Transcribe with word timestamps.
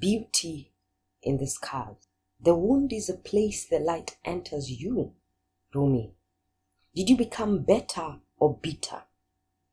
beauty 0.00 0.72
in 1.22 1.36
the 1.36 1.46
scars. 1.46 2.08
The 2.40 2.54
wound 2.54 2.92
is 2.92 3.10
a 3.10 3.14
place 3.14 3.66
the 3.66 3.78
light 3.78 4.16
enters 4.24 4.70
you. 4.70 5.12
Rumi, 5.74 6.14
did 6.94 7.10
you 7.10 7.16
become 7.16 7.62
better 7.62 8.20
or 8.38 8.56
bitter? 8.56 9.02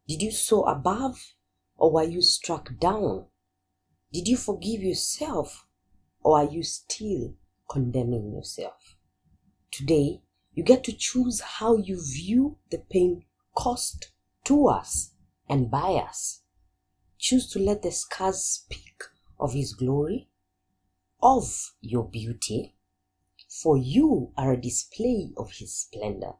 Did 0.07 0.21
you 0.21 0.31
soar 0.31 0.69
above 0.69 1.33
or 1.77 1.91
were 1.91 2.03
you 2.03 2.21
struck 2.21 2.77
down? 2.77 3.27
Did 4.11 4.27
you 4.27 4.37
forgive 4.37 4.81
yourself 4.81 5.65
or 6.21 6.39
are 6.39 6.52
you 6.52 6.64
still 6.64 7.36
condemning 7.70 8.34
yourself? 8.34 8.98
Today, 9.71 10.21
you 10.54 10.64
get 10.64 10.84
to 10.86 10.94
choose 10.94 11.39
how 11.39 11.78
you 11.78 12.02
view 12.04 12.57
the 12.70 12.80
pain 12.80 13.23
caused 13.55 14.07
to 14.46 14.68
us 14.68 15.12
and 15.48 15.71
by 15.71 15.94
us. 15.94 16.41
Choose 17.18 17.50
to 17.52 17.59
let 17.59 17.82
the 17.82 17.91
scars 17.91 18.44
speak 18.44 19.04
of 19.39 19.54
His 19.54 19.73
glory, 19.73 20.29
of 21.21 21.73
your 21.81 22.03
beauty, 22.03 22.75
for 23.48 23.77
you 23.77 24.34
are 24.38 24.53
a 24.53 24.62
display 24.62 25.31
of 25.38 25.52
His 25.53 25.75
splendor. 25.75 26.34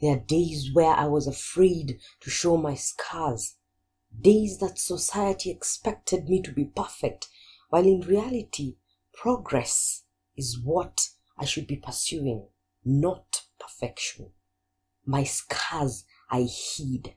There 0.00 0.16
are 0.16 0.20
days 0.20 0.70
where 0.72 0.92
I 0.92 1.06
was 1.06 1.26
afraid 1.26 1.98
to 2.20 2.30
show 2.30 2.56
my 2.56 2.74
scars, 2.74 3.56
days 4.20 4.58
that 4.58 4.78
society 4.78 5.50
expected 5.50 6.28
me 6.28 6.40
to 6.42 6.52
be 6.52 6.64
perfect, 6.64 7.28
while 7.68 7.84
in 7.84 8.00
reality, 8.00 8.76
progress 9.12 10.04
is 10.36 10.58
what 10.58 11.10
I 11.36 11.44
should 11.44 11.66
be 11.66 11.76
pursuing, 11.76 12.46
not 12.84 13.42
perfection. 13.58 14.30
My 15.04 15.24
scars 15.24 16.04
I 16.30 16.42
hid 16.42 17.14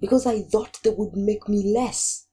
because 0.00 0.26
I 0.26 0.42
thought 0.42 0.80
they 0.82 0.90
would 0.90 1.14
make 1.14 1.48
me 1.48 1.72
less. 1.74 2.26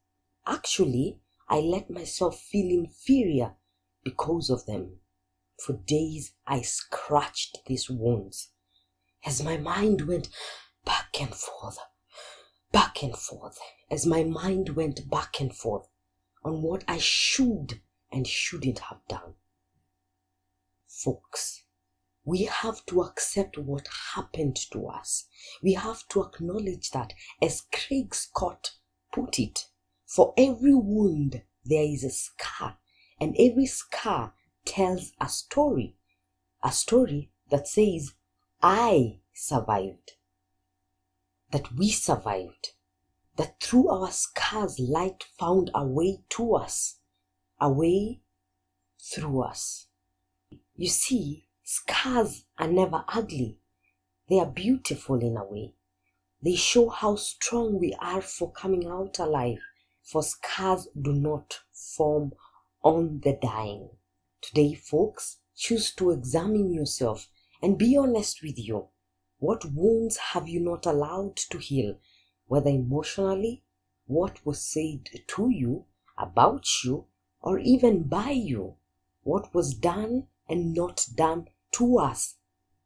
Actually, 0.46 1.20
I 1.48 1.60
let 1.60 1.90
myself 1.90 2.40
feel 2.40 2.70
inferior 2.72 3.56
because 4.04 4.50
of 4.50 4.66
them. 4.66 5.00
For 5.60 5.74
days 5.74 6.34
I 6.48 6.62
scratched 6.62 7.60
these 7.68 7.90
wounds 7.90 8.50
as 9.24 9.44
my 9.44 9.58
mind 9.58 10.08
went 10.08 10.30
back 10.84 11.22
and 11.22 11.34
forth, 11.36 11.78
back 12.72 13.04
and 13.04 13.16
forth, 13.16 13.60
as 13.90 14.06
my 14.06 14.24
mind 14.24 14.70
went 14.70 15.10
back 15.10 15.40
and 15.40 15.56
forth 15.56 15.88
on 16.44 16.62
what 16.64 16.84
I 16.88 16.98
should 16.98 17.82
and 18.12 18.26
shouldn't 18.26 18.80
have 18.80 19.06
done. 19.08 19.36
Folks, 20.88 21.64
we 22.24 22.44
have 22.44 22.86
to 22.88 23.02
accept 23.02 23.58
what 23.58 23.88
happened 24.16 24.56
to 24.72 24.88
us. 24.88 25.26
We 25.62 25.74
have 25.74 26.08
to 26.10 26.24
acknowledge 26.24 26.92
that, 26.92 27.14
as 27.42 27.66
Craig 27.72 28.14
Scott 28.16 28.72
put 29.14 29.40
it, 29.40 29.68
for 30.12 30.34
every 30.38 30.74
wound 30.74 31.42
there 31.64 31.86
is 31.86 32.04
a 32.04 32.10
scar, 32.10 32.78
and 33.18 33.34
every 33.40 33.66
scar 33.66 34.34
tells 34.66 35.14
a 35.22 35.30
story. 35.30 35.96
A 36.62 36.70
story 36.74 37.32
that 37.50 37.66
says, 37.66 38.14
I 38.62 39.22
survived. 39.34 40.12
That 41.52 41.74
we 41.78 41.92
survived. 41.92 42.72
That 43.38 43.62
through 43.62 43.88
our 43.88 44.12
scars, 44.12 44.80
light 44.80 45.24
found 45.40 45.72
a 45.74 45.86
way 45.86 46.20
to 46.32 46.56
us, 46.56 46.98
a 47.62 47.72
way 47.72 48.20
through 49.00 49.44
us. 49.44 49.88
You 50.76 50.90
see, 50.90 51.46
scars 51.64 52.44
are 52.58 52.68
never 52.68 53.06
ugly. 53.08 53.60
They 54.28 54.40
are 54.40 54.46
beautiful 54.46 55.22
in 55.22 55.38
a 55.38 55.46
way. 55.46 55.76
They 56.44 56.56
show 56.56 56.90
how 56.90 57.16
strong 57.16 57.80
we 57.80 57.96
are 58.02 58.22
for 58.22 58.52
coming 58.52 58.88
out 58.88 59.18
alive, 59.18 59.62
for 60.04 60.24
scars 60.24 60.88
do 61.00 61.14
not 61.14 61.60
form 61.72 62.34
on 62.84 63.20
the 63.24 63.38
dying. 63.42 63.90
Today, 64.42 64.74
folks, 64.74 65.38
choose 65.56 65.94
to 65.96 66.12
examine 66.12 66.74
yourself 66.74 67.30
and 67.62 67.78
be 67.78 67.96
honest 67.96 68.42
with 68.42 68.58
you. 68.58 68.88
What 69.38 69.66
wounds 69.66 70.18
have 70.18 70.48
you 70.48 70.60
not 70.60 70.86
allowed 70.86 71.38
to 71.38 71.58
heal, 71.58 72.00
whether 72.48 72.70
emotionally, 72.70 73.64
what 74.06 74.46
was 74.46 74.62
said 74.62 75.10
to 75.28 75.50
you, 75.50 75.86
about 76.18 76.66
you, 76.84 77.06
or 77.42 77.60
even 77.60 78.04
by 78.04 78.32
you? 78.32 78.76
What 79.24 79.54
was 79.54 79.74
done 79.74 80.28
and 80.50 80.74
not 80.74 81.08
done 81.16 81.48
to 81.74 82.00
us, 82.00 82.36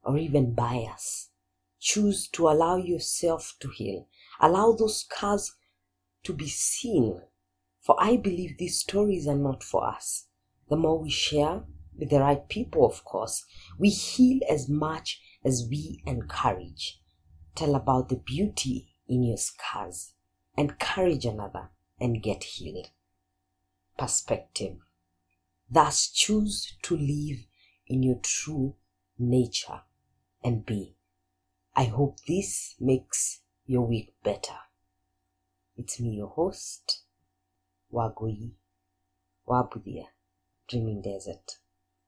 or 0.03 0.18
even 0.18 0.53
by 0.53 0.88
us? 0.92 1.30
Choose 1.80 2.28
to 2.30 2.50
allow 2.50 2.78
yourself 2.78 3.56
to 3.59 3.70
heal. 3.70 4.08
Allow 4.40 4.74
those 4.74 5.00
scars 5.02 5.56
to 6.25 6.34
be 6.34 6.47
seen. 6.47 7.22
For 7.81 7.96
I 8.00 8.18
believe 8.18 8.58
these 8.58 8.80
stories 8.80 9.28
are 9.28 9.38
not 9.38 9.63
for 9.63 9.88
us. 9.88 10.28
The 10.69 10.75
more 10.75 11.00
we 11.00 11.09
share, 11.09 11.63
with 11.97 12.09
the 12.09 12.19
right 12.19 12.47
people, 12.50 12.86
of 12.86 13.06
course, 13.06 13.46
we 13.78 13.90
heal 13.90 14.41
as 14.50 14.68
much 14.68 15.22
as 15.44 15.68
we 15.69 16.02
encourage. 16.06 17.00
Tell 17.56 17.75
about 17.75 18.09
the 18.09 18.18
beauty 18.18 18.90
in 19.08 19.24
your 19.24 19.38
scars. 19.38 20.14
Encourage 20.58 21.25
another 21.25 21.69
and 22.00 22.22
get 22.22 22.44
healed. 22.44 22.90
Perspective. 23.97 24.78
Thus 25.69 26.09
choose 26.09 26.75
to 26.84 26.97
live 26.97 27.46
in 27.88 28.03
your 28.03 28.19
true 28.22 28.75
nature 29.18 29.81
and 30.44 30.66
be. 30.66 30.96
I 31.75 31.85
hope 31.85 32.18
this 32.28 32.75
makes 32.80 33.41
your 33.66 33.88
week 33.88 34.14
better. 34.24 34.56
It's 35.78 36.00
me, 36.00 36.12
your 36.12 36.30
host, 36.30 37.03
Wagui 37.91 38.53
Wabudia, 39.46 40.06
Dreaming 40.69 41.02
Desert. 41.02 41.59